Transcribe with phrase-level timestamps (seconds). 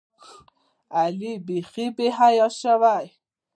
[1.01, 3.03] علي بیخي بېحیا شوی.